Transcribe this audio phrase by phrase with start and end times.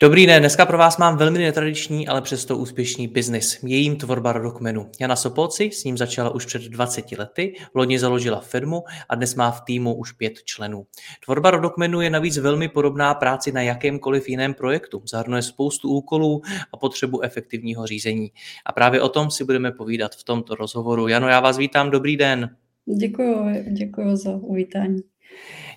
[0.00, 3.58] Dobrý den, dneska pro vás mám velmi netradiční, ale přesto úspěšný biznis.
[3.62, 4.90] Je jím tvorba rodokmenu.
[5.00, 9.50] Jana Sopolci s ním začala už před 20 lety, loni založila firmu a dnes má
[9.50, 10.86] v týmu už pět členů.
[11.24, 15.02] Tvorba rodokmenu je navíc velmi podobná práci na jakémkoliv jiném projektu.
[15.06, 16.42] Zahrnuje spoustu úkolů
[16.72, 18.32] a potřebu efektivního řízení.
[18.66, 21.08] A právě o tom si budeme povídat v tomto rozhovoru.
[21.08, 22.56] Jano, já vás vítám, dobrý den.
[22.98, 25.00] Děkuji, děkuji za uvítání.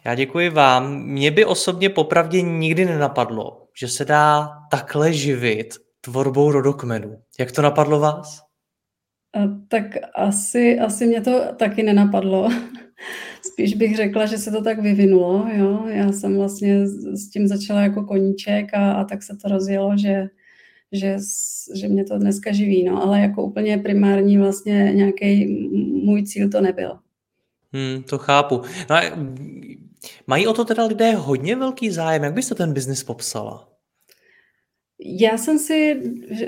[0.05, 1.01] Já děkuji vám.
[1.03, 7.17] Mě by osobně popravdě nikdy nenapadlo, že se dá takhle živit tvorbou rodokmenu.
[7.39, 8.41] Jak to napadlo vás?
[9.35, 12.49] A, tak asi, asi mě to taky nenapadlo.
[13.41, 15.47] Spíš bych řekla, že se to tak vyvinulo.
[15.53, 15.83] Jo?
[15.87, 20.27] Já jsem vlastně s tím začala jako koníček a, a tak se to rozjelo, že,
[20.91, 21.17] že,
[21.75, 22.83] že mě to dneska živí.
[22.83, 23.03] No.
[23.03, 25.45] Ale jako úplně primární vlastně nějaký
[26.05, 26.99] můj cíl to nebyl.
[27.73, 28.61] Hmm, to chápu.
[28.89, 29.01] No a
[30.27, 32.23] Mají o to teda lidé hodně velký zájem?
[32.23, 33.77] Jak byste ten biznis popsala?
[34.99, 36.01] Já jsem si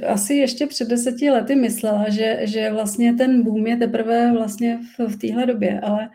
[0.08, 5.08] asi ještě před deseti lety myslela, že, že vlastně ten boom je teprve vlastně v,
[5.08, 6.10] v téhle době, ale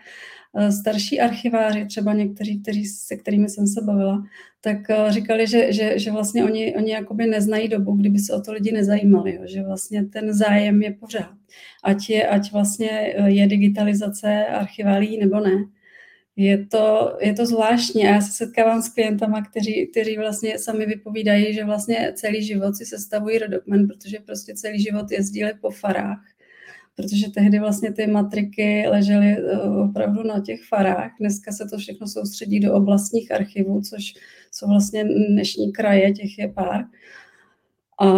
[0.57, 4.25] eh, starší archiváři, třeba někteří, kteří, se kterými jsem se bavila,
[4.61, 8.41] tak eh, říkali, že, že, že vlastně oni, oni jakoby neznají dobu, kdyby se o
[8.41, 11.35] to lidi nezajímali, jo, že vlastně ten zájem je pořád.
[11.85, 15.65] Ať, je, ať vlastně eh, je digitalizace archiválí nebo ne
[16.37, 20.87] je to, je to zvláštní a já se setkávám s klientama, kteří, kteří vlastně sami
[20.87, 26.25] vypovídají, že vlastně celý život si sestavují rodokmen, protože prostě celý život jezdili po farách,
[26.97, 31.11] protože tehdy vlastně ty matriky ležely eh, opravdu na těch farách.
[31.21, 34.15] Dneska se to všechno soustředí do oblastních archivů, což
[34.53, 36.85] jsou vlastně dnešní kraje, těch je pár.
[38.01, 38.09] A,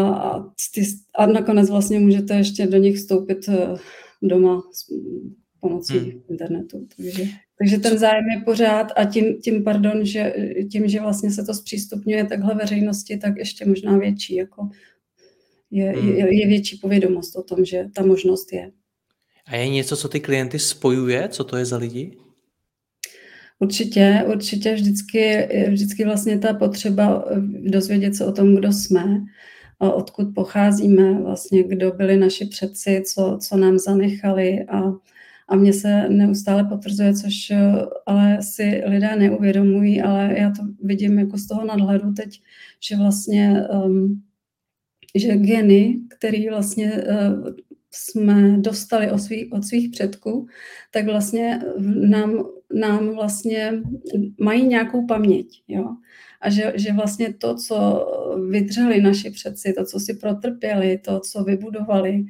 [0.75, 0.85] ty,
[1.15, 3.75] a nakonec vlastně můžete ještě do nich vstoupit eh,
[4.23, 4.63] doma
[5.61, 6.23] pomocí hmm.
[6.31, 6.87] internetu.
[6.97, 7.25] Takže,
[7.59, 10.35] takže ten zájem je pořád a tím, tím, pardon, že
[10.73, 14.69] tím, že vlastně se to zpřístupňuje takhle veřejnosti, tak ještě možná větší, jako
[15.71, 16.17] je, hmm.
[16.17, 18.71] je, je větší povědomost o tom, že ta možnost je.
[19.47, 21.29] A je něco, co ty klienty spojuje?
[21.29, 22.17] Co to je za lidi?
[23.59, 27.25] Určitě, určitě vždycky, vždycky vlastně ta potřeba
[27.65, 29.21] dozvědět se o tom, kdo jsme,
[29.79, 34.93] odkud pocházíme, vlastně kdo byli naši předci, co, co nám zanechali a
[35.49, 37.73] a mně se neustále potvrzuje, což eh,
[38.07, 42.43] ale si lidé neuvědomují, ale já to vidím jako z toho nadhledu teď,
[42.89, 44.23] že vlastně um,
[45.15, 47.49] že geny, který vlastně uh,
[47.91, 50.47] jsme dostali od svých, od svých předků,
[50.91, 51.61] tak vlastně
[52.09, 53.73] nám, nám vlastně
[54.41, 55.63] mají nějakou paměť.
[55.69, 55.97] Jo?
[56.41, 58.07] A že, že vlastně to, co
[58.51, 62.25] vydřeli naši předci, to, co si protrpěli, to, co vybudovali,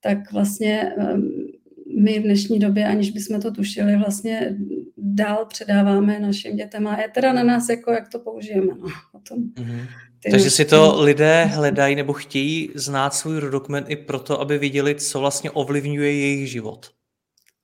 [0.00, 1.52] tak vlastně um,
[1.98, 4.56] my v dnešní době, aniž bychom to tušili, vlastně
[4.96, 8.66] dál předáváme našim dětem a je teda na nás, jako jak to použijeme.
[8.66, 9.38] No, potom.
[9.38, 9.86] Mm-hmm.
[10.30, 15.20] Takže si to lidé hledají nebo chtějí znát svůj rodokument i proto, aby viděli, co
[15.20, 16.90] vlastně ovlivňuje jejich život.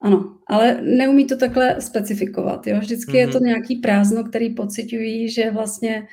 [0.02, 2.66] Ano, ale neumí to takhle specifikovat.
[2.66, 2.78] Jo?
[2.80, 3.16] Vždycky mm-hmm.
[3.16, 3.46] je to mhm.
[3.46, 6.06] nějaký prázdno, který pocitují, že vlastně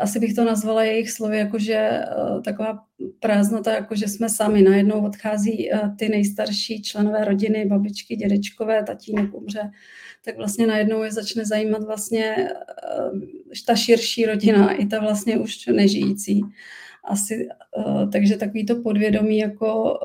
[0.00, 2.06] asi bych to nazvala jejich slovy, jakože eh,
[2.44, 2.78] taková
[3.20, 4.62] prázdnota, jakože jsme sami.
[4.62, 9.70] Najednou odchází eh, ty nejstarší členové rodiny, babičky, dědečkové, tatínek umře,
[10.24, 12.48] tak vlastně najednou je začne zajímat vlastně
[13.66, 16.40] ta širší rodina, i ta vlastně už nežijící.
[17.04, 17.48] Asi,
[18.12, 19.98] takže takový to podvědomí, jako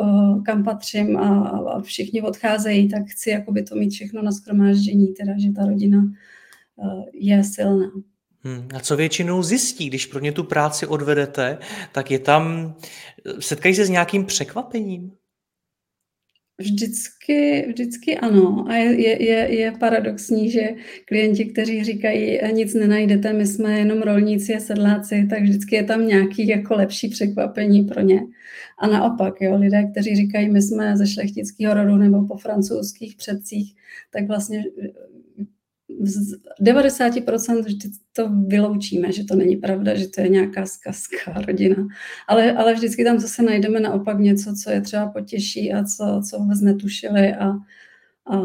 [0.45, 5.34] kam patřím a, a všichni odcházejí, tak chci jakoby to mít všechno na schromáždění, teda,
[5.38, 6.03] že ta rodina
[7.14, 7.91] je silná.
[8.43, 8.67] Hmm.
[8.75, 11.57] A co většinou zjistí, když pro ně tu práci odvedete,
[11.91, 12.75] tak je tam,
[13.39, 15.11] setkají se s nějakým překvapením?
[16.59, 18.66] Vždycky, vždycky ano.
[18.67, 20.69] A je, je, je paradoxní, že
[21.05, 26.07] klienti, kteří říkají, nic nenajdete, my jsme jenom rolníci a sedláci, tak vždycky je tam
[26.07, 28.22] nějaký jako lepší překvapení pro ně.
[28.78, 33.75] A naopak, jo, lidé, kteří říkají, my jsme ze šlechtického rodu nebo po francouzských předcích,
[34.11, 34.63] tak vlastně
[36.02, 41.88] z 90% vždy to vyloučíme, že to není pravda, že to je nějaká zkazka rodina.
[42.28, 46.38] Ale, ale vždycky tam zase najdeme naopak něco, co je třeba potěší a co, co
[46.38, 47.49] vůbec netušili a,
[48.26, 48.41] a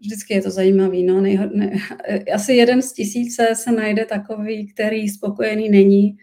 [0.00, 1.04] vždycky je to zajímavý.
[1.04, 1.22] No,
[2.34, 6.16] asi jeden z tisíce se najde takový, který spokojený není.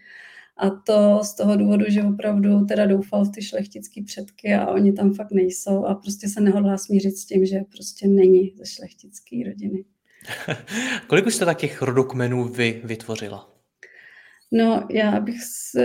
[0.56, 4.92] A to z toho důvodu, že opravdu teda doufal v ty šlechtické předky a oni
[4.92, 9.36] tam fakt nejsou a prostě se nehodlá smířit s tím, že prostě není ze šlechtické
[9.46, 9.84] rodiny.
[11.06, 13.54] Kolik už jste takých rodokmenů vy vytvořila?
[14.52, 15.36] No, já bych,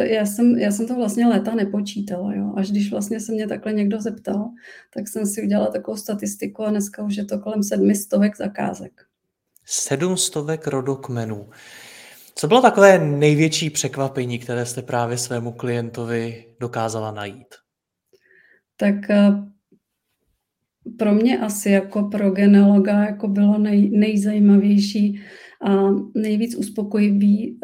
[0.04, 2.54] já jsem, já jsem to vlastně léta nepočítala, jo.
[2.58, 4.50] Až když vlastně se mě takhle někdo zeptal,
[4.94, 9.02] tak jsem si udělala takovou statistiku a dneska už je to kolem sedmi stovek zakázek.
[9.66, 11.50] Sedm stovek rodokmenů.
[12.36, 17.56] Co bylo takové největší překvapení, které jste právě svému klientovi dokázala najít?
[18.78, 19.32] Tak eh,
[20.98, 25.22] pro mě asi jako pro genealoga jako bylo nej, nejzajímavější
[25.62, 27.60] a nejvíc uspokojivý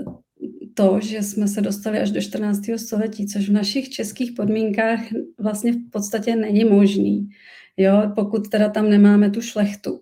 [0.73, 2.61] to, že jsme se dostali až do 14.
[2.75, 4.99] století, což v našich českých podmínkách
[5.39, 7.29] vlastně v podstatě není možný,
[7.77, 10.01] jo, pokud teda tam nemáme tu šlechtu,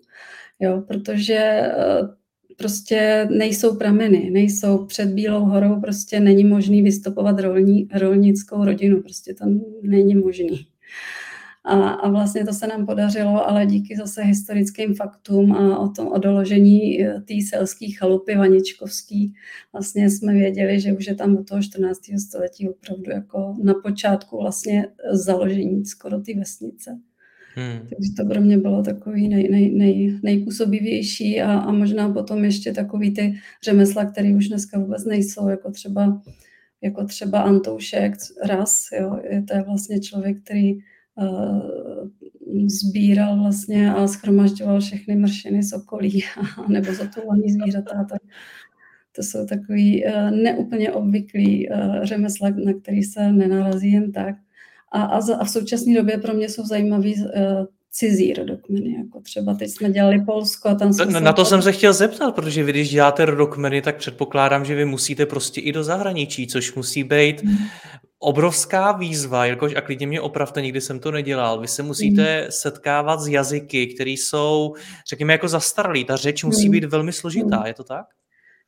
[0.60, 1.72] jo, protože eh,
[2.56, 9.34] prostě nejsou prameny, nejsou před Bílou horou, prostě není možný vystupovat rolní, rolnickou rodinu, prostě
[9.34, 9.44] to
[9.82, 10.66] není možný.
[11.64, 16.06] A, a vlastně to se nám podařilo, ale díky zase historickým faktům a o tom
[16.08, 19.34] o doložení e, té selské chalupy Vaničkovský,
[19.72, 22.00] vlastně jsme věděli, že už je tam od toho 14.
[22.28, 27.00] století opravdu jako na počátku vlastně založení skoro té vesnice.
[27.54, 27.78] Hmm.
[27.78, 32.72] Takže to pro mě bylo takový nej, nej, nej, nejpůsobivější a, a možná potom ještě
[32.72, 33.34] takový ty
[33.64, 36.22] řemesla, které už dneska vůbec nejsou, jako třeba,
[36.82, 38.14] jako třeba Antoušek,
[38.44, 40.78] ras, jo, je to je vlastně člověk, který
[42.66, 46.24] sbíral vlastně a schromažďoval všechny mršiny z okolí
[46.68, 48.04] nebo zotovaný zvířata.
[48.10, 48.20] Tak
[49.16, 54.34] to jsou takový uh, neúplně obvyklý uh, řemesla, na který se nenarazí jen tak.
[54.92, 57.30] A, a, za, a v současné době pro mě jsou zajímavý uh,
[57.90, 61.62] cizí rodokmeny, jako třeba teď jsme dělali Polsko a tam jsme Na, na to jsem
[61.62, 65.72] se chtěl zeptat, protože vy když děláte rodokmeny, tak předpokládám, že vy musíte prostě i
[65.72, 67.56] do zahraničí, což musí být hmm.
[68.24, 71.60] Obrovská výzva, jakož a klidně mě opravte, nikdy jsem to nedělal.
[71.60, 72.50] Vy se musíte hmm.
[72.50, 74.74] setkávat s jazyky, které jsou,
[75.08, 76.04] řekněme, jako zastaralý.
[76.04, 76.70] Ta řeč musí hmm.
[76.70, 77.66] být velmi složitá, hmm.
[77.66, 78.06] je to tak?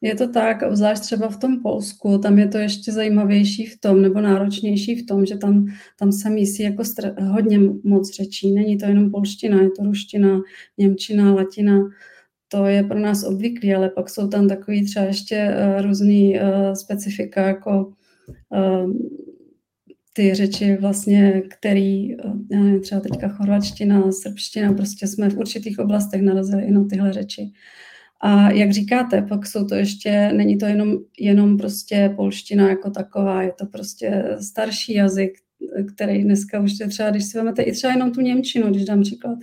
[0.01, 4.03] Je to tak, obzvlášť třeba v tom Polsku, tam je to ještě zajímavější v tom,
[4.03, 5.67] nebo náročnější v tom, že tam,
[5.99, 8.53] tam se mísí jako stra- hodně moc řečí.
[8.53, 10.41] Není to jenom polština, je to ruština,
[10.79, 11.81] němčina, latina.
[12.49, 16.73] To je pro nás obvyklý, ale pak jsou tam takový třeba ještě uh, různý uh,
[16.73, 17.93] specifika, jako
[18.51, 18.93] uh,
[20.17, 25.79] ty řeči vlastně, který, uh, já nevím, třeba teďka chorvačtina, srbština, prostě jsme v určitých
[25.79, 27.53] oblastech narazili i na tyhle řeči.
[28.21, 33.43] A jak říkáte, pak jsou to ještě, není to jenom, jenom prostě polština jako taková,
[33.43, 35.33] je to prostě starší jazyk,
[35.95, 39.03] který dneska už je třeba, když si vezmete i třeba jenom tu Němčinu, když dám
[39.03, 39.39] příklad,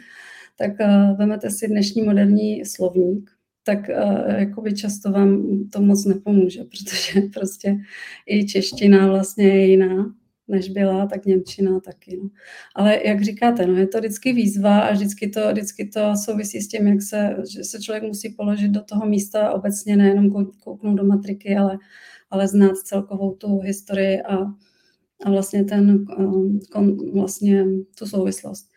[0.57, 3.31] tak uh, vemete si dnešní moderní slovník,
[3.63, 7.77] tak uh, jakoby často vám to moc nepomůže, protože prostě
[8.27, 10.13] i čeština vlastně je jiná
[10.47, 12.17] než byla, tak Němčina taky.
[12.23, 12.29] No.
[12.75, 16.67] Ale jak říkáte, no, je to vždycky výzva a vždycky to, vždycky to souvisí s
[16.67, 20.29] tím, jak se, že se člověk musí položit do toho místa obecně, nejenom
[20.63, 21.77] kouknout do matriky, ale,
[22.29, 24.37] ale znát celkovou tu historii a,
[25.25, 27.65] a vlastně, ten, um, kon, vlastně
[27.97, 28.72] tu souvislost.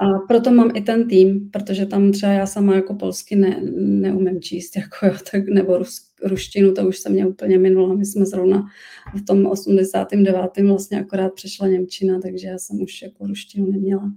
[0.00, 4.40] A proto mám i ten tým, protože tam třeba já sama jako polsky ne, neumím
[4.42, 7.94] číst, jako jo, tak, nebo rus, ruštinu, to už se mě úplně minula.
[7.94, 8.66] My jsme zrovna
[9.14, 10.50] v tom 89.
[10.66, 14.12] vlastně akorát přešla Němčina, takže já jsem už jako ruštinu neměla.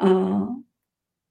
[0.00, 0.38] A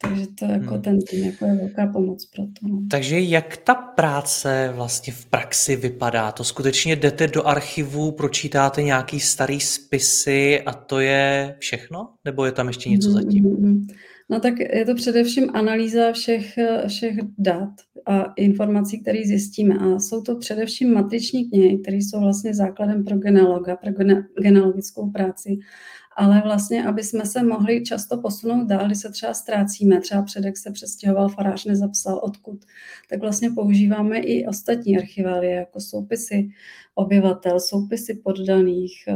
[0.02, 0.82] takže to jako hmm.
[0.82, 2.68] ten tým jako je velká pomoc pro to.
[2.68, 2.82] No.
[2.92, 6.32] Takže jak ta práce vlastně v praxi vypadá?
[6.32, 12.10] To skutečně jdete do archivu, pročítáte nějaký starý spisy a to je všechno?
[12.26, 13.44] Nebo je tam ještě něco hmm, zatím?
[13.44, 13.88] Hmm,
[14.30, 17.70] no tak je to především analýza všech, všech dat
[18.06, 19.76] a informací, které zjistíme.
[19.76, 23.92] A jsou to především matriční knihy, které jsou vlastně základem pro genealoga, pro
[24.42, 25.58] genealogickou práci
[26.16, 30.58] ale vlastně, aby jsme se mohli často posunout dál, když se třeba ztrácíme, třeba předek
[30.58, 32.60] se přestěhoval, farář nezapsal odkud,
[33.10, 36.50] tak vlastně používáme i ostatní archiválie, jako soupisy
[36.96, 39.16] obyvatel, soupisy poddaných, eh,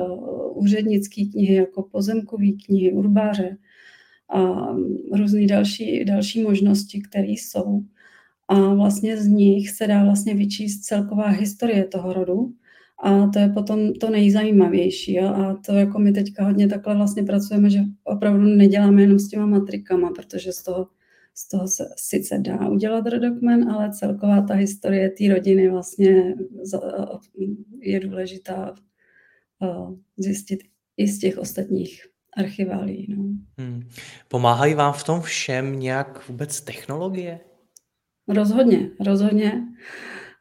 [0.54, 3.58] úřednické knihy, jako pozemkové knihy, urbáře
[4.30, 4.68] a
[5.12, 7.82] různé další, další možnosti, které jsou.
[8.48, 12.54] A vlastně z nich se dá vlastně vyčíst celková historie toho rodu,
[13.04, 15.14] a to je potom to nejzajímavější.
[15.14, 15.28] Jo?
[15.28, 19.46] A to jako my teďka hodně takhle vlastně pracujeme, že opravdu neděláme jenom s těma
[19.46, 20.88] matrikama, protože z toho,
[21.34, 26.36] z toho se sice dá udělat rodokmen, ale celková ta historie té rodiny vlastně
[27.82, 28.76] je důležitá
[30.18, 30.60] zjistit
[30.98, 32.06] i z těch ostatních
[32.38, 33.16] archiválí.
[33.18, 33.24] No.
[33.58, 33.88] Hmm.
[34.28, 37.40] Pomáhají vám v tom všem nějak vůbec technologie?
[38.28, 39.64] Rozhodně, rozhodně.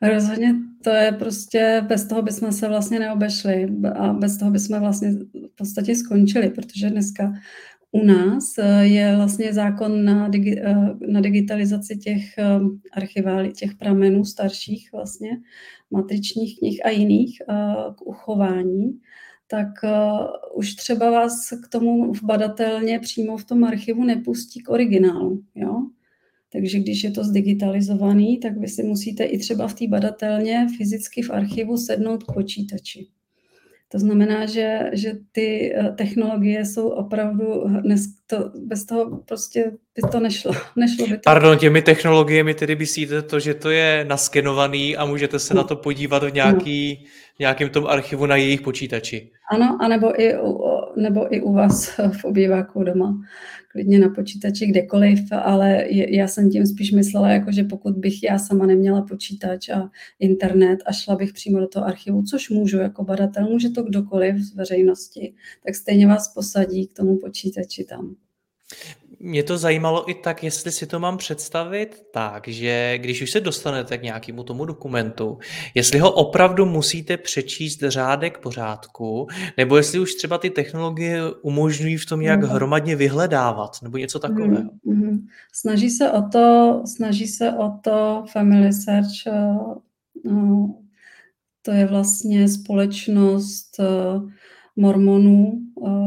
[0.03, 5.12] Rozhodně to je prostě, bez toho bychom se vlastně neobešli a bez toho bychom vlastně
[5.12, 7.32] v podstatě skončili, protože dneska
[7.92, 10.75] u nás eh, je vlastně zákon na, digi, eh,
[11.08, 12.61] na digitalizaci těch eh,
[12.92, 15.30] archiválí, těch pramenů starších vlastně,
[15.90, 17.42] matričních knih a jiných
[17.97, 19.00] k uchování,
[19.50, 19.68] tak
[20.54, 25.42] už třeba vás k tomu v badatelně přímo v tom archivu nepustí k originálu.
[25.54, 25.87] Jo?
[26.52, 31.23] Takže když je to zdigitalizovaný, tak vy si musíte i třeba v té badatelně fyzicky
[31.23, 33.09] v archivu sednout k počítači.
[33.93, 40.11] To znamená, že, že ty eh, technologie jsou opravdu, dnes to, bez toho prostě by
[40.12, 40.52] to nešlo.
[40.76, 41.21] nešlo by to.
[41.25, 45.61] Pardon, těmi technologiemi tedy myslíte to, že to je naskenovaný a můžete se no.
[45.61, 47.09] na to podívat v nějaký, no.
[47.38, 49.31] nějakém tom archivu na jejich počítači.
[49.52, 50.35] Ano, anebo i,
[50.99, 53.21] nebo i u vás v obýváku doma
[53.73, 58.38] klidně na počítači kdekoliv, ale já jsem tím spíš myslela, jako že pokud bych já
[58.38, 63.05] sama neměla počítač a internet a šla bych přímo do toho archivu, což můžu jako
[63.05, 65.35] badatel, může to kdokoliv z veřejnosti,
[65.67, 68.14] tak stejně vás posadí k tomu počítači tam.
[69.21, 73.41] Mě to zajímalo i tak, jestli si to mám představit tak, že když už se
[73.41, 75.39] dostanete k nějakému tomu dokumentu,
[75.75, 82.07] jestli ho opravdu musíte přečíst řádek pořádku, nebo jestli už třeba ty technologie umožňují v
[82.07, 82.49] tom, jak mm.
[82.49, 84.71] hromadně vyhledávat, nebo něco mhm, takového.
[84.87, 85.27] Mm-hmm.
[85.53, 89.31] Snaží se o to, snaží se o to Family Search, eh,
[90.25, 90.75] no,
[91.63, 94.31] to je vlastně společnost uh,
[94.78, 95.61] mormonů,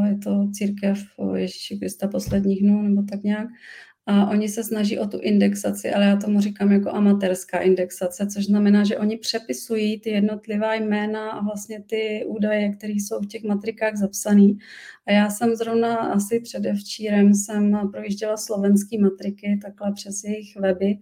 [0.08, 0.98] je to církev
[1.34, 3.48] Ježíše Krista posledních dnů, nebo tak nějak.
[4.06, 8.46] A oni se snaží o tu indexaci, ale já tomu říkám jako amatérská indexace, což
[8.46, 13.42] znamená, že oni přepisují ty jednotlivá jména a vlastně ty údaje, které jsou v těch
[13.42, 14.48] matrikách zapsané.
[15.06, 20.98] A já jsem zrovna asi předevčírem jsem projížděla slovenský matriky takhle přes jejich weby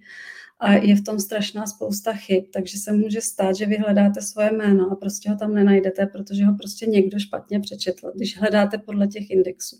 [0.60, 4.52] a je v tom strašná spousta chyb, takže se může stát, že vy hledáte svoje
[4.52, 9.06] jméno a prostě ho tam nenajdete, protože ho prostě někdo špatně přečetl, když hledáte podle
[9.06, 9.76] těch indexů.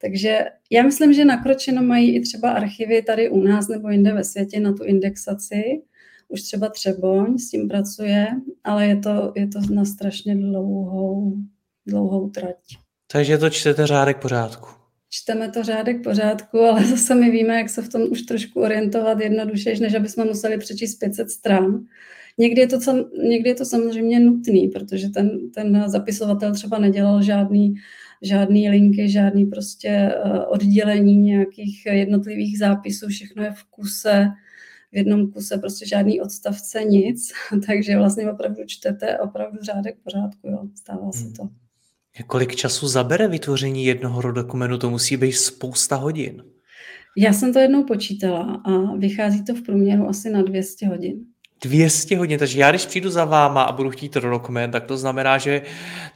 [0.00, 4.24] Takže já myslím, že nakročeno mají i třeba archivy tady u nás nebo jinde ve
[4.24, 5.62] světě na tu indexaci.
[6.28, 8.28] Už třeba Třeboň s tím pracuje,
[8.64, 11.36] ale je to, je to na strašně dlouhou,
[11.86, 12.56] dlouhou trať.
[13.12, 14.81] Takže to čtete řádek pořádku
[15.14, 19.20] čteme to řádek pořádku, ale zase my víme, jak se v tom už trošku orientovat
[19.20, 21.84] jednoduše, než aby jsme museli přečíst 500 stran.
[22.38, 22.78] Někdy je to,
[23.28, 27.74] někdy je to samozřejmě nutný, protože ten, ten zapisovatel třeba nedělal žádný,
[28.22, 34.28] žádný linky, žádný prostě eh, oddělení nějakých jednotlivých zápisů, všechno je v kuse,
[34.92, 37.32] v jednom kuse prostě žádný odstavce, nic,
[37.66, 41.34] takže vlastně opravdu čtete opravdu řádek pořádku, jo, stává se hmm.
[41.34, 41.61] to.
[42.26, 44.78] Kolik času zabere vytvoření jednoho dokumentu?
[44.78, 46.44] To musí být spousta hodin.
[47.16, 51.24] Já jsem to jednou počítala a vychází to v průměru asi na 200 hodin.
[51.62, 55.38] 200 hodin, takže já když přijdu za váma a budu chtít dokument, tak to znamená,
[55.38, 55.62] že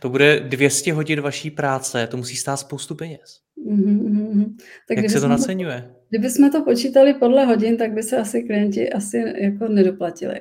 [0.00, 3.40] to bude 200 hodin vaší práce, to musí stát spoustu peněz.
[3.66, 4.54] Mm-hmm.
[4.88, 5.80] Tak Jak se to naceňuje?
[5.80, 10.40] To, kdybychom to počítali podle hodin, tak by se asi klienti asi jako nedoplatili.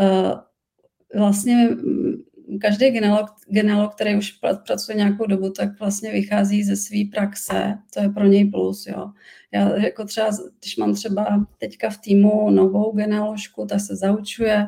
[0.00, 0.32] Uh,
[1.20, 1.68] vlastně
[2.60, 4.32] každý genealog, genealog, který už
[4.66, 9.10] pracuje nějakou dobu, tak vlastně vychází ze své praxe, to je pro něj plus, jo.
[9.52, 14.66] Já jako třeba, když mám třeba teďka v týmu novou genealožku, ta se zaučuje,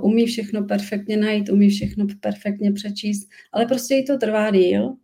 [0.00, 4.96] umí všechno perfektně najít, umí všechno perfektně přečíst, ale prostě jí to trvá díl,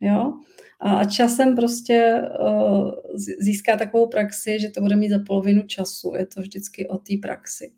[0.00, 0.34] jo.
[0.80, 2.22] A časem prostě
[3.38, 6.12] získá takovou praxi, že to bude mít za polovinu času.
[6.18, 7.72] Je to vždycky o té praxi.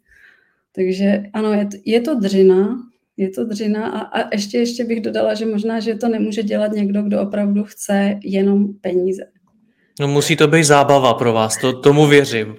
[0.72, 2.76] Takže ano, je to, je to dřina,
[3.16, 6.72] je to dřina a, a ještě, ještě bych dodala, že možná, že to nemůže dělat
[6.72, 9.22] někdo, kdo opravdu chce jenom peníze.
[10.00, 12.56] No musí to být zábava pro vás, to, tomu věřím.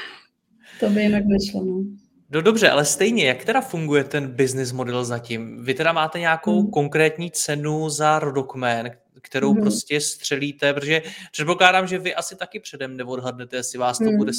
[0.80, 1.84] to by jinak nešlo, no.
[2.30, 5.64] No dobře, ale stejně, jak teda funguje ten business model zatím?
[5.64, 6.70] Vy teda máte nějakou hmm.
[6.70, 8.90] konkrétní cenu za rodokmen,
[9.22, 9.62] kterou hmm.
[9.62, 14.16] prostě střelíte, protože předpokládám, že vy asi taky předem neodhadnete, jestli vás to hmm.
[14.16, 14.32] bude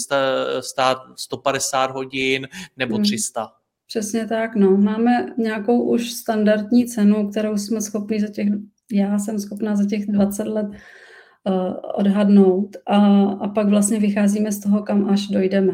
[0.59, 2.47] stát 150 hodin
[2.77, 3.03] nebo hmm.
[3.03, 3.51] 300.
[3.87, 4.77] Přesně tak, no.
[4.77, 8.47] Máme nějakou už standardní cenu, kterou jsme schopni za těch,
[8.91, 14.59] já jsem schopná za těch 20 let uh, odhadnout a, a pak vlastně vycházíme z
[14.59, 15.73] toho, kam až dojdeme.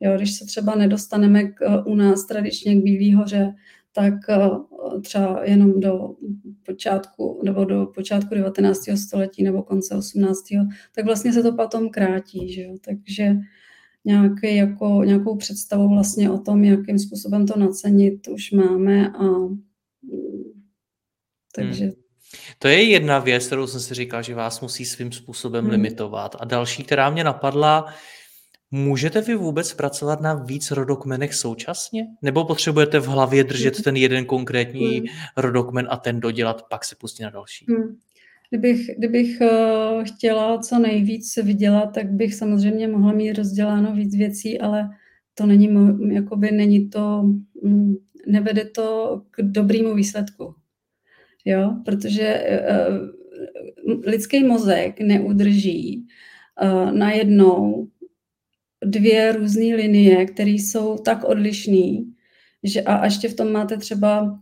[0.00, 3.54] Jo, když se třeba nedostaneme k, uh, u nás tradičně k Bílý hoře,
[3.94, 6.14] tak uh, třeba jenom do
[6.66, 8.80] počátku, nebo do počátku 19.
[8.94, 10.38] století nebo konce 18.
[10.94, 12.76] tak vlastně se to potom krátí, že jo?
[12.84, 13.36] takže
[14.04, 19.24] nějaký, jako, nějakou představu vlastně o tom, jakým způsobem to nacenit, už máme a
[21.54, 21.84] takže...
[21.84, 21.94] Hmm.
[22.58, 25.72] To je jedna věc, kterou jsem si říkal, že vás musí svým způsobem hmm.
[25.72, 26.36] limitovat.
[26.40, 27.94] A další, která mě napadla,
[28.70, 32.06] můžete vy vůbec pracovat na víc rodokmenech současně?
[32.22, 33.82] Nebo potřebujete v hlavě držet hmm.
[33.82, 35.06] ten jeden konkrétní hmm.
[35.36, 37.66] rodokmen a ten dodělat, pak se pustit na další?
[37.68, 37.98] Hmm.
[38.52, 44.60] Kdybych, kdybych uh, chtěla co nejvíc vydělat, tak bych samozřejmě mohla mít rozděláno víc věcí,
[44.60, 44.90] ale
[45.34, 45.68] to není,
[46.14, 47.22] jakoby není to,
[47.62, 47.94] mm,
[48.26, 50.54] nevede to k dobrému výsledku.
[51.44, 56.06] Jo, protože uh, lidský mozek neudrží
[56.92, 57.88] najednou
[58.84, 62.04] dvě různé linie, které jsou tak odlišné,
[62.62, 64.40] že a ještě v tom máte třeba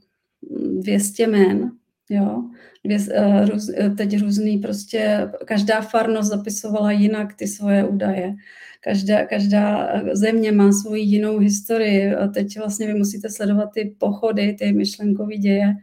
[0.81, 1.71] 200 men,
[2.11, 2.45] jo,
[2.85, 8.35] dvě, uh, růz, teď různý prostě, každá farnost zapisovala jinak ty svoje údaje.
[8.81, 14.57] Každá, každá země má svoji jinou historii a teď vlastně vy musíte sledovat ty pochody,
[14.59, 15.75] ty myšlenkové děje,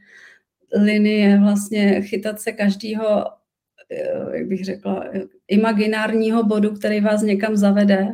[0.75, 3.25] linie, vlastně chytat se každého,
[3.91, 5.05] eh, jak bych řekla,
[5.47, 8.07] imaginárního bodu, který vás někam zavede,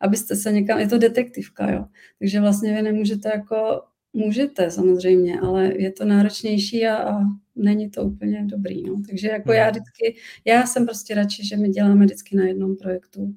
[0.00, 1.84] abyste se někam, je to detektivka, jo.
[2.18, 3.82] Takže vlastně vy nemůžete jako,
[4.12, 7.20] můžete samozřejmě, ale je to náročnější a, a
[7.58, 9.02] není to úplně dobrý, no.
[9.08, 9.70] Takže jako já hmm.
[9.70, 13.34] vždycky, já jsem prostě radši, že my děláme vždycky na jednom projektu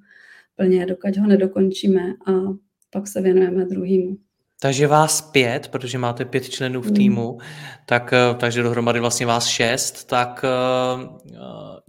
[0.56, 2.32] plně, dokud ho nedokončíme a
[2.90, 4.18] pak se věnujeme druhýmu.
[4.62, 6.96] Takže vás pět, protože máte pět členů v hmm.
[6.96, 7.38] týmu,
[7.86, 11.20] tak, eh, takže dohromady vlastně vás šest, tak uh,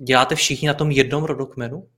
[0.07, 1.89] děláte všichni na tom jednom rodokmenu?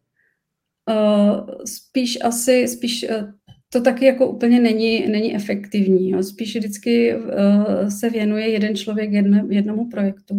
[0.91, 3.31] Uh, spíš asi, spíš uh,
[3.75, 6.11] to taky jako úplně není, není efektivní.
[6.11, 6.23] Jo.
[6.23, 10.35] Spíš vždycky uh, se věnuje jeden člověk jedne, jednomu projektu.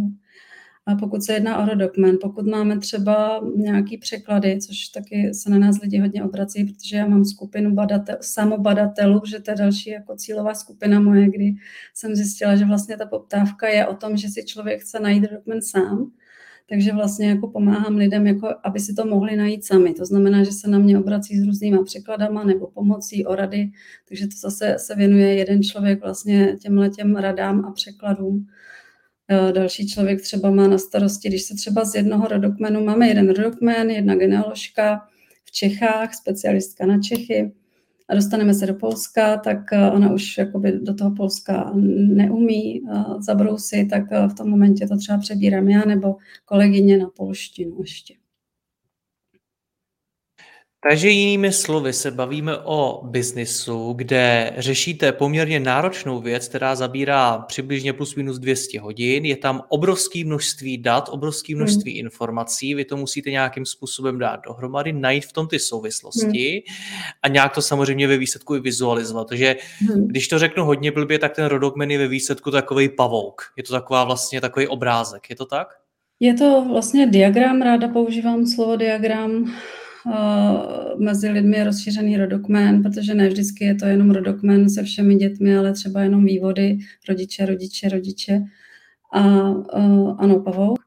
[0.86, 5.58] A pokud se jedná o rodokmen, pokud máme třeba nějaký překlady, což taky se na
[5.58, 10.15] nás lidi hodně obrací, protože já mám skupinu badatel, samobadatelů, že to je další jako
[10.15, 11.54] cílová skupina moje, kdy
[11.94, 15.62] jsem zjistila, že vlastně ta poptávka je o tom, že si člověk chce najít rodokmen
[15.62, 16.12] sám,
[16.70, 19.94] takže vlastně jako pomáhám lidem, jako aby si to mohli najít sami.
[19.94, 23.72] To znamená, že se na mě obrací s různýma překladama nebo pomocí o rady,
[24.10, 28.48] takže to zase se věnuje jeden člověk vlastně těmhle těm radám a překladům.
[29.30, 33.30] Eh, další člověk třeba má na starosti, když se třeba z jednoho rodokmenu, máme jeden
[33.30, 35.08] rodokmen, jedna genealožka
[35.46, 37.51] v Čechách, specialistka na Čechy,
[38.09, 43.03] a dostaneme se do Polska, tak eh, ona už jakoby do toho Polska neumí eh,
[43.20, 46.15] zabrousit, tak v tom momentě to třeba přebírám já nebo
[46.46, 48.25] kolegyně na polštinu ještě.
[50.90, 57.94] Takže jinými slovy se bavíme o biznisu, kde řešíte poměrně náročnou věc, která zabírá přibližně
[57.94, 59.26] plus minus 200 hodin.
[59.26, 62.00] Je tam obrovské množství dat, obrovské množství hmm.
[62.06, 62.76] informací.
[62.76, 66.78] Vy to musíte nějakým způsobem dát dohromady, najít v tom ty souvislosti hmm.
[67.24, 69.28] a nějak to samozřejmě ve výsledku i vizualizovat.
[69.28, 70.08] Takže hmm.
[70.08, 73.42] když to řeknu hodně blbě, tak ten rodokmen je ve výsledku takový pavouk.
[73.58, 75.30] Je to taková vlastně takový obrázek.
[75.30, 75.68] Je to tak?
[76.20, 79.56] Je to vlastně diagram, ráda používám slovo diagram
[80.98, 85.57] mezi lidmi je rozšířený rodokmen, protože ne vždycky je to jenom rodokmen se všemi dětmi,
[85.57, 86.77] ale třeba jenom vývody,
[87.09, 88.41] rodiče, rodiče, rodiče
[89.13, 89.22] a
[90.18, 90.79] ano, pavouk.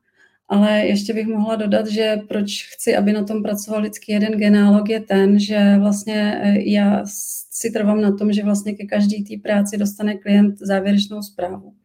[0.48, 4.88] Ale ještě bych mohla dodat, že proč chci, aby na tom pracoval vždycky jeden genealog,
[4.88, 7.02] je ten, že vlastně e, já
[7.50, 11.77] si trvám na tom, že vlastně ke každý té práci dostane klient závěrečnou zprávu.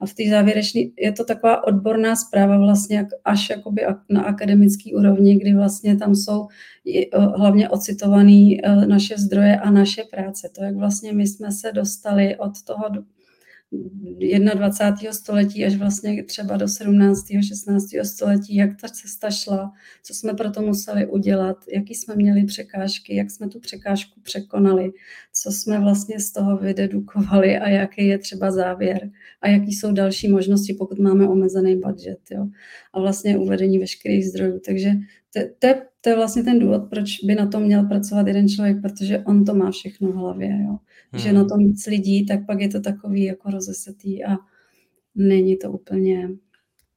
[0.00, 5.36] A v té závěrečné je to taková odborná zpráva vlastně až jakoby na akademický úrovni,
[5.36, 6.48] kdy vlastně tam jsou
[7.36, 10.50] hlavně ocitované e, naše zdroje a naše práce.
[10.56, 12.84] To, jak vlastně my jsme se dostali od toho
[13.72, 15.12] 21.
[15.12, 17.26] století až vlastně třeba do 17.
[17.48, 17.84] 16.
[18.02, 23.16] století, jak ta cesta šla, co jsme pro to museli udělat, jaký jsme měli překážky,
[23.16, 24.92] jak jsme tu překážku překonali,
[25.32, 30.28] co jsme vlastně z toho vydedukovali a jaký je třeba závěr a jaký jsou další
[30.28, 32.20] možnosti, pokud máme omezený budget.
[32.30, 32.46] Jo?
[32.92, 34.60] A vlastně uvedení veškerých zdrojů.
[34.66, 34.92] Takže
[35.36, 38.82] to, to, to je vlastně ten důvod, proč by na tom měl pracovat jeden člověk,
[38.82, 40.48] protože on to má všechno v hlavě.
[40.48, 40.78] Jo?
[41.12, 41.22] Hmm.
[41.22, 44.36] Že na tom víc lidí, tak pak je to takový jako rozesetý a
[45.14, 46.28] není to úplně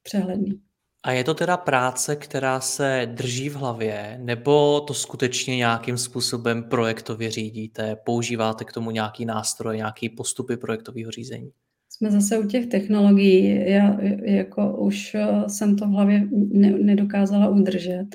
[0.04, 0.60] přehledný.
[1.04, 6.64] A je to teda práce, která se drží v hlavě, nebo to skutečně nějakým způsobem
[6.64, 11.52] projektově řídíte, používáte k tomu nějaký nástroj, nějaký postupy projektového řízení?
[11.90, 13.72] Jsme zase u těch technologií.
[13.72, 18.06] Já jako už eh, jsem to v hlavě ne, nedokázala udržet.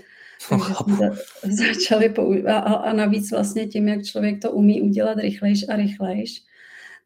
[1.42, 2.58] Začali používat.
[2.58, 6.42] A, a navíc vlastně tím, jak člověk to umí udělat rychlejš a rychlejš,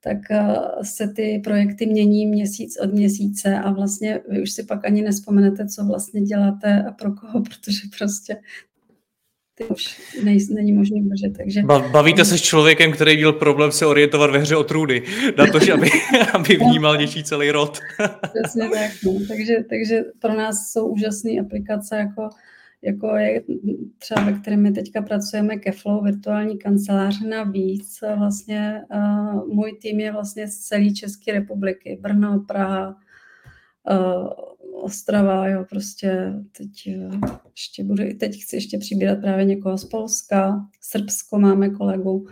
[0.01, 4.85] tak uh, se ty projekty mění měsíc od měsíce a vlastně vy už si pak
[4.85, 8.37] ani nespomenete, co vlastně děláte a pro koho, protože prostě
[9.55, 11.37] ty už nej, není možný držet.
[11.37, 11.63] Takže...
[11.93, 15.03] Bavíte se s člověkem, který měl problém se orientovat ve hře o trůny,
[15.39, 15.91] na to, že aby,
[16.33, 17.79] aby vnímal něčí celý rod.
[18.35, 18.91] Přesně tak.
[19.05, 19.13] No.
[19.29, 22.29] Takže, takže pro nás jsou úžasné aplikace jako
[22.83, 23.43] jako je
[23.99, 28.01] třeba, ve kterém my teďka pracujeme ke Flow, virtuální kanceláře navíc.
[28.17, 32.97] Vlastně uh, můj tým je vlastně z celé České republiky, Brno, Praha,
[33.91, 34.29] uh,
[34.83, 36.69] Ostrava, jo, prostě teď
[37.51, 42.27] ještě budu, teď chci ještě přibírat právě někoho z Polska, Srbsko máme kolegu,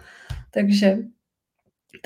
[0.50, 0.98] takže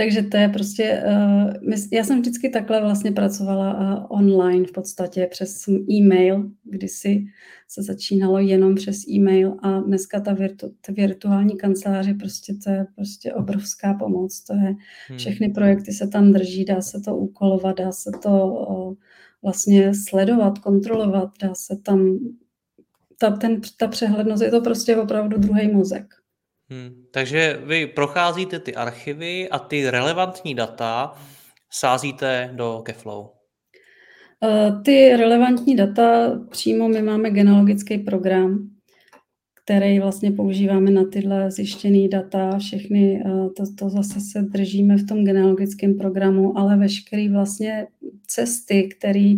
[0.00, 5.28] takže to je prostě, uh, já jsem vždycky takhle vlastně pracovala uh, online v podstatě
[5.30, 7.24] přes e-mail, kdysi
[7.68, 12.86] se začínalo jenom přes e-mail a dneska ta, virtu, ta virtuální kanceláře prostě to je
[12.94, 14.44] prostě obrovská pomoc.
[14.44, 14.74] To je,
[15.08, 15.18] hmm.
[15.18, 18.94] všechny projekty se tam drží, dá se to úkolovat, dá se to uh,
[19.42, 22.18] vlastně sledovat, kontrolovat, dá se tam,
[23.18, 26.19] ta, ten, ta přehlednost, je to prostě opravdu druhý mozek.
[26.70, 27.04] Hmm.
[27.10, 31.14] Takže vy procházíte ty archivy a ty relevantní data
[31.70, 33.26] sázíte do Keflow.
[34.44, 38.70] Eh, ty relevantní data přímo my máme genealogický program,
[39.64, 42.58] který vlastně používáme na tyhle zjištěné data.
[42.58, 47.86] Všechny, eh, to, to zase se držíme v tom genealogickém programu, ale veškeré vlastně
[48.26, 49.34] cesty, které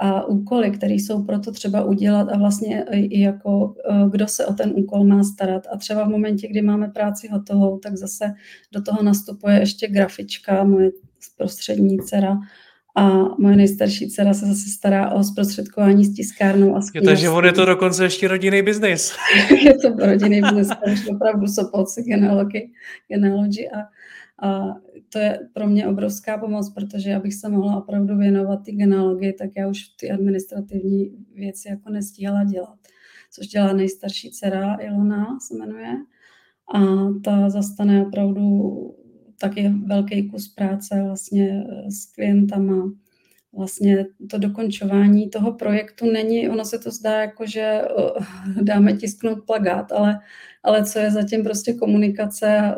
[0.00, 4.52] a úkoly, které jsou proto třeba udělat a vlastně i jako e, kdo se o
[4.52, 5.66] ten úkol má starat.
[5.72, 8.34] A třeba v momentě, kdy máme práci hotovou, tak zase
[8.72, 10.90] do toho nastupuje ještě grafička, moje
[11.36, 12.38] prostřední dcera,
[12.96, 17.44] a moje nejstarší dcera se zase stará o zprostředkování s tiskárnou a s Takže on
[17.44, 19.16] je to dokonce ještě rodinný biznis.
[19.64, 22.70] je to rodinný biznis, už opravdu Sopolci genealogy,
[23.08, 23.80] genealogy a,
[24.48, 24.74] a
[25.12, 29.50] to je pro mě obrovská pomoc, protože abych se mohla opravdu věnovat ty genealogii, tak
[29.56, 32.78] já už ty administrativní věci jako nestíhala dělat.
[33.30, 35.96] Což dělá nejstarší dcera Ilona, se jmenuje.
[36.74, 36.80] A
[37.24, 38.72] ta zastane opravdu
[39.40, 42.92] taky velký kus práce vlastně s klientama.
[43.56, 47.84] Vlastně to dokončování toho projektu není, ono se to zdá jako, že eh,
[48.62, 50.20] dáme tisknout plagát, ale,
[50.62, 52.74] ale co je zatím prostě komunikace,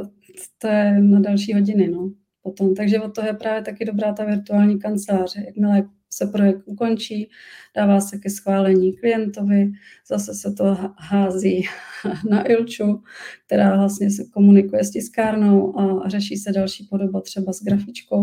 [0.58, 1.88] to je na další hodiny.
[1.88, 2.10] No
[2.44, 2.74] potom.
[2.74, 5.42] Takže od toho je právě taky dobrá ta virtuální kanceláře.
[5.46, 7.30] Jakmile se projekt ukončí,
[7.76, 9.72] dává se ke schválení klientovi,
[10.08, 11.64] zase se to hází
[12.30, 13.02] na Ilču,
[13.46, 18.22] která vlastně se komunikuje s tiskárnou a řeší se další podoba třeba s grafičkou,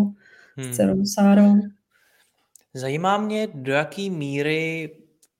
[0.57, 0.73] hmm.
[0.73, 1.55] s dcerou Sárou.
[2.73, 4.89] Zajímá mě, do jaké míry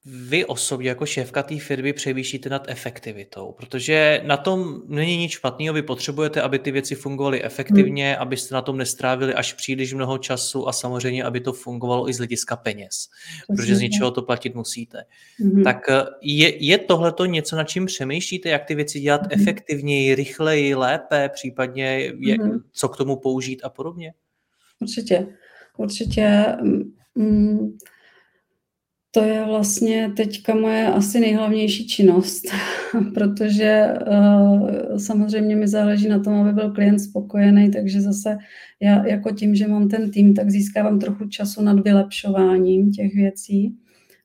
[0.06, 5.74] vy osobně jako šéfka té firmy přemýšlíte nad efektivitou, protože na tom není nic špatného,
[5.74, 8.22] vy potřebujete, aby ty věci fungovaly efektivně, hmm.
[8.22, 12.18] abyste na tom nestrávili až příliš mnoho času a samozřejmě, aby to fungovalo i z
[12.18, 13.08] hlediska peněz,
[13.48, 15.04] to protože z něčeho to platit musíte.
[15.40, 15.64] Hmm.
[15.64, 19.42] Tak eh, je, je tohleto něco, na čím přemýšlíte, jak ty věci dělat hmm.
[19.42, 22.60] efektivněji, rychleji, lépe, případně je, hmm.
[22.72, 24.14] co k tomu použít a podobně?
[24.80, 25.28] Určitě,
[25.78, 26.46] určitě.
[27.16, 27.78] Mm,
[29.12, 32.44] to je vlastně teďka moje asi nejhlavnější činnost,
[33.14, 38.38] protože uh, samozřejmě mi záleží na tom, aby byl klient spokojený, takže zase
[38.80, 43.76] já jako tím, že mám ten tým, tak získávám trochu času nad vylepšováním těch věcí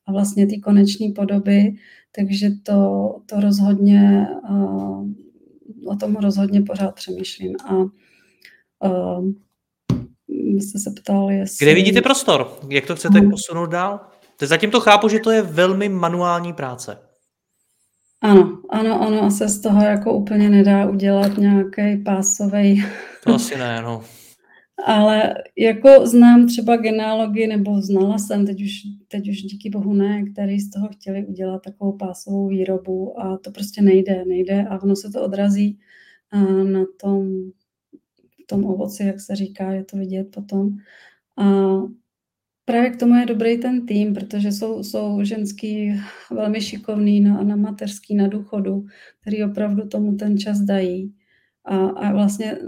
[0.07, 1.75] a vlastně ty konečné podoby,
[2.16, 5.09] takže to, to rozhodně, uh,
[5.87, 7.57] o tom rozhodně pořád přemýšlím.
[7.68, 7.75] A
[8.88, 9.31] uh,
[10.61, 11.66] jste se ptal, jestli...
[11.66, 12.59] Kde vidíte prostor?
[12.70, 14.01] Jak to chcete posunout dál?
[14.42, 16.99] Zatím to chápu, že to je velmi manuální práce.
[18.20, 22.85] Ano, ano, ano, a se z toho jako úplně nedá udělat nějaký pásový.
[23.25, 24.05] To asi ne, no.
[24.87, 28.72] Ale jako znám třeba genealogii, nebo znala jsem, teď už,
[29.09, 33.51] teď už díky bohu ne, který z toho chtěli udělat takovou pásovou výrobu a to
[33.51, 35.79] prostě nejde, nejde a ono se to odrazí
[36.64, 37.51] na tom,
[38.46, 40.70] tom ovoci, jak se říká, je to vidět potom.
[41.37, 41.44] A
[42.68, 46.00] Právě k tomu je dobrý ten tým, protože jsou, jsou ženský
[46.31, 48.87] velmi šikovný na, na mateřský, na důchodu,
[49.20, 51.14] který opravdu tomu ten čas dají.
[51.64, 52.59] A, a vlastně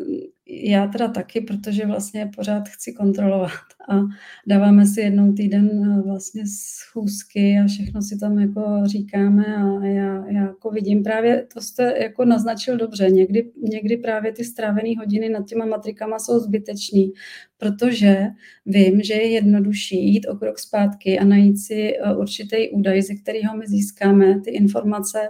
[0.48, 3.50] já teda taky, protože vlastně pořád chci kontrolovat
[3.88, 4.00] a
[4.46, 10.26] dáváme si jednou týden eh, vlastně schůzky a všechno si tam jako říkáme a já,
[10.28, 15.28] já jako vidím právě, to jste jako naznačil dobře, někdy, někdy právě ty strávené hodiny
[15.28, 17.12] nad těma matrikama jsou zbytečný,
[17.58, 18.26] protože
[18.66, 23.14] vím, že je jednodušší jít o krok zpátky a najít si eh, určitý údaj, ze
[23.14, 25.28] kterého my získáme ty informace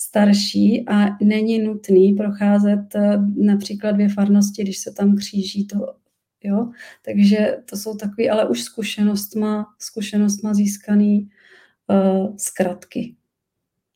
[0.00, 5.94] starší a není nutný procházet eh, například dvě farnosti, když se tam kříží to,
[6.42, 6.70] jo.
[7.04, 11.28] Takže to jsou takové, ale už zkušenost má, zkušenost má získaný
[11.88, 13.14] uh, zkratky.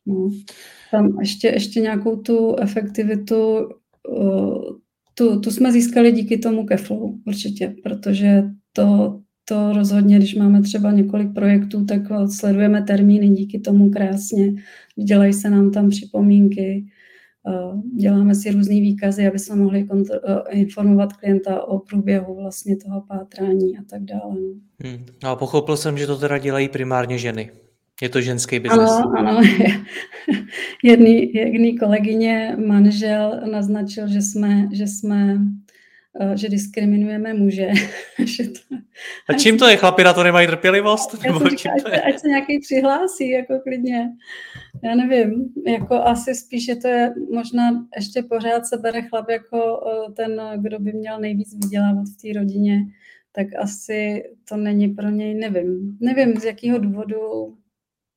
[0.06, 0.30] No.
[0.90, 3.68] Tam ještě, ještě nějakou tu efektivitu,
[5.14, 9.21] tu, tu jsme získali díky tomu Keflu určitě, protože to,
[9.52, 12.00] to rozhodně, když máme třeba několik projektů, tak
[12.38, 14.52] sledujeme termíny díky tomu krásně.
[15.04, 16.86] Dělají se nám tam připomínky,
[17.96, 19.86] děláme si různé výkazy, aby jsme mohli
[20.50, 24.34] informovat klienta o průběhu vlastně toho pátrání a tak dále.
[24.34, 24.54] No.
[24.84, 25.06] Hmm.
[25.24, 27.50] A pochopil jsem, že to teda dělají primárně ženy.
[28.02, 28.90] Je to ženský biznes.
[28.90, 29.40] Ano, ano.
[30.84, 35.71] Jedný, jedný kolegyně manžel naznačil, že jsme, že jsme Eh,
[36.34, 37.70] že diskriminujeme muže.
[38.24, 38.76] že to,
[39.28, 39.76] a čím to je?
[39.76, 41.22] Chlapi na to nemají trpělivost?
[41.26, 42.02] Nebo říkala, čím to je?
[42.02, 44.10] Ať se nějaký přihlásí, jako klidně.
[44.84, 49.80] Já nevím, jako asi spíš je to je, možná ještě pořád se bere chlap jako
[49.86, 52.80] eh, ten, kdo by měl nejvíc vydělávat v té rodině,
[53.32, 55.98] tak asi to není pro něj, nevím.
[56.00, 57.18] Nevím, z jakého důvodu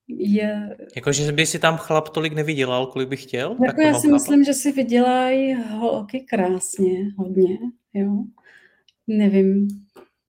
[0.07, 0.75] je...
[0.95, 3.57] Jakože by si tam chlap tolik nevydělal, kolik by chtěl?
[3.65, 4.13] Jako já si chápat?
[4.13, 7.57] myslím, že si vydělají holky krásně, hodně,
[7.93, 8.23] jo.
[9.07, 9.67] Nevím,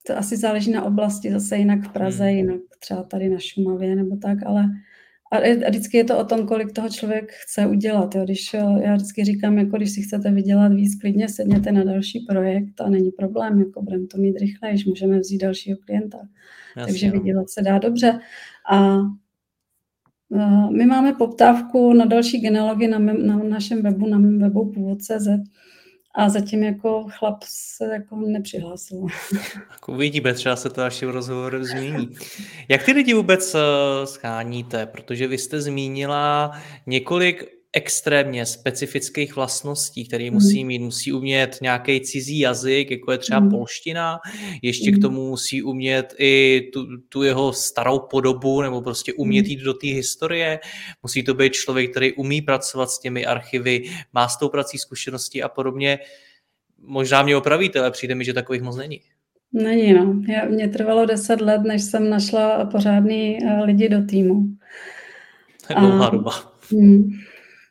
[0.07, 2.37] to asi záleží na oblasti, zase jinak v Praze, hmm.
[2.37, 4.65] jinak třeba tady na Šumavě nebo tak, ale
[5.33, 8.15] a vždycky je to o tom, kolik toho člověk chce udělat.
[8.15, 8.25] Jo.
[8.25, 12.81] Když, já vždycky říkám, jako když si chcete vydělat víc, klidně sedněte na další projekt
[12.81, 16.19] a není problém, jako budeme to mít rychlejš, můžeme vzít dalšího klienta.
[16.77, 18.19] Jasně, Takže vydělat se dá dobře.
[18.71, 19.26] A Eh,
[20.71, 25.29] my máme poptávku na další genealogii na, na našem webu, na mém webu původ.cz
[26.17, 29.07] a zatím jako chlap se jako nepřihlásil.
[29.71, 32.09] Tak uvidíme, třeba se to až v rozhovoru změní.
[32.69, 33.61] Jak ty lidi vůbec eh,
[34.07, 34.87] scháníte?
[34.87, 36.53] Protože vy jste zmínila
[36.87, 40.67] několik extrémně specifických vlastností, které musí mhm.
[40.67, 40.79] mít.
[40.79, 43.51] Musí umět nějaký cizí jazyk, jako je třeba mm.
[43.51, 44.19] polština,
[44.63, 45.03] ještě k mhm.
[45.03, 49.51] tomu musí umět i tu, tu jeho starou podobu, nebo prostě umět mhm.
[49.51, 50.61] jít do té historie.
[51.03, 55.43] Musí to být člověk, který umí pracovat s těmi archivy, má s tou prací zkušenosti
[55.43, 55.99] a podobně.
[56.79, 59.01] Možná mě opravíte, ale přijde mi, že takových moc není.
[59.53, 60.23] Není, no.
[60.29, 64.43] Já, mě trvalo deset let, než jsem našla pořádný uh, lidi do týmu.
[65.67, 66.33] To je dlouhá doba.
[66.71, 67.11] Hmm.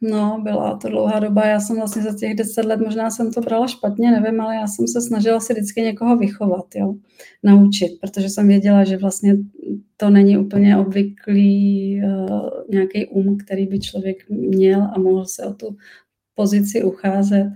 [0.02, 1.46] No, byla to dlouhá doba.
[1.46, 4.68] Já jsem vlastně za těch deset let, možná jsem to brala špatně, nevím, ale já
[4.68, 6.96] jsem se snažila si vždycky někoho vychovat, jo,
[7.44, 9.38] naučit, protože jsem věděla, že vlastně
[9.98, 15.54] to není úplně obvyklý uh, nějaký um, který by člověk měl a mohl se o
[15.54, 15.78] tu
[16.36, 17.48] pozici ucházet.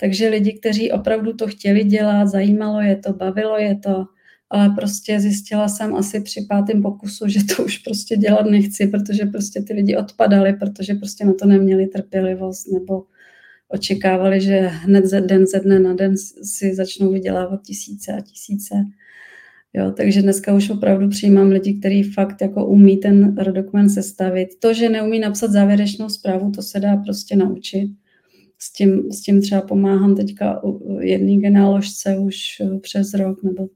[0.00, 4.04] Takže lidi, kteří opravdu to chtěli dělat, zajímalo je to, bavilo je to,
[4.52, 9.24] ale prostě zjistila jsem asi při pátém pokusu, že to už prostě dělat nechci, protože
[9.24, 13.04] prostě ty lidi odpadali, protože prostě na to neměli trpělivost nebo
[13.68, 18.74] očekávali, že hned ze den ze dne na den si začnou vydělávat tisíce a tisíce.
[19.74, 24.48] Jo, takže dneska už opravdu přijímám lidi, kteří fakt jako umí ten dokument sestavit.
[24.60, 27.90] To, že neumí napsat závěrečnou zprávu, to se dá prostě naučit.
[28.58, 30.62] S tím, s tím třeba pomáhám teďka
[31.00, 33.68] jedné genealožce už přes rok nebo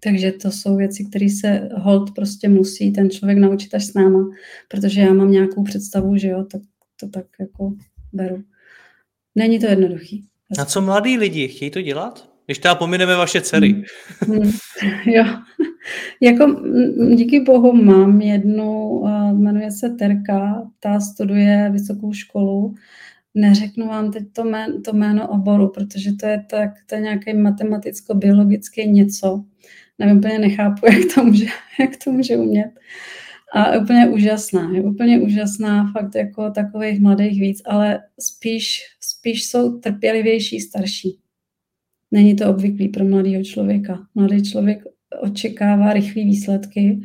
[0.00, 4.30] takže to jsou věci, které se hold prostě musí ten člověk naučit až s náma,
[4.68, 6.62] protože já mám nějakou představu, že jo, tak
[7.00, 7.74] to tak jako
[8.12, 8.42] beru.
[9.34, 10.24] Není to jednoduchý.
[10.58, 12.30] A co mladí lidi, chtějí to dělat?
[12.46, 13.72] Když teda pomineme vaše dcery.
[14.20, 14.42] Hmm.
[14.42, 14.52] Hmm.
[15.06, 15.24] Jo,
[16.20, 16.62] jako
[17.14, 22.74] díky bohu mám jednu, jmenuje se Terka, ta studuje vysokou školu.
[23.34, 27.32] Neřeknu vám teď to jméno, to jméno oboru, protože to je, tak, to je nějaký
[27.34, 29.44] matematicko-biologický něco
[30.00, 31.46] nevím, úplně nechápu, jak to může,
[31.80, 32.70] jak to může umět.
[33.54, 39.78] A úplně úžasná, je úplně úžasná, fakt jako takových mladých víc, ale spíš, spíš jsou
[39.78, 41.18] trpělivější starší.
[42.10, 43.98] Není to obvyklý pro mladého člověka.
[44.14, 44.82] Mladý člověk
[45.20, 47.00] očekává rychlé výsledky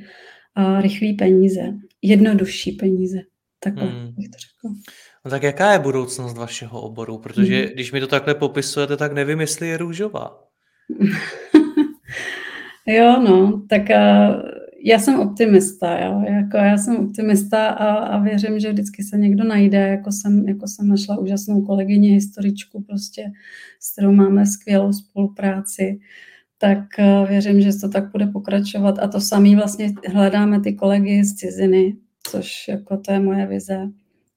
[0.56, 1.62] a rychlé peníze.
[2.02, 3.18] Jednodušší peníze.
[3.60, 4.14] Takhle hmm.
[4.16, 4.82] bych to řekla.
[5.26, 7.18] No tak jaká je budoucnost vašeho oboru?
[7.18, 7.74] Protože hmm.
[7.74, 10.44] když mi to takhle popisujete, tak nevím, jestli je růžová.
[12.88, 14.42] Jo, no, tak uh,
[14.84, 19.44] já jsem optimista, jo, jako já jsem optimista a, a věřím, že vždycky se někdo
[19.44, 23.32] najde, jako jsem, jako jsem našla úžasnou kolegyni, historičku prostě,
[23.80, 26.00] s kterou máme skvělou spolupráci,
[26.58, 26.80] tak
[27.28, 31.98] věřím, že to tak bude pokračovat a to samý vlastně hledáme ty kolegy z ciziny,
[32.28, 33.90] což jako to je moje vize.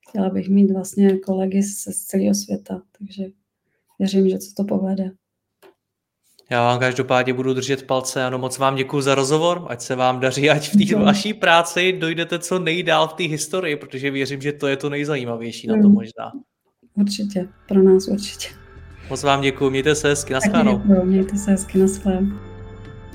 [0.09, 3.25] Chtěla bych mít vlastně kolegy z, z celého světa, takže
[3.99, 5.11] věřím, že se to povede.
[6.51, 10.21] Já vám každopádně budu držet palce, ano, moc vám děkuji za rozhovor, ať se vám
[10.21, 14.53] daří, ať v té vaší práci dojdete co nejdál v té historii, protože věřím, že
[14.53, 15.95] to je to nejzajímavější na to hmm.
[15.95, 16.33] možná.
[16.95, 18.49] Určitě, pro nás určitě.
[19.11, 20.83] Moc vám děkuji, mějte se hezky, naschledanou.
[21.05, 22.48] Mějte se hezky, naschledanou.